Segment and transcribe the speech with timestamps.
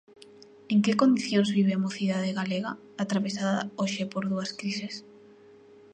[0.73, 2.71] ¿En que condicións vive a mocidade galega,
[3.03, 4.95] atravesada hoxe por dúas crises?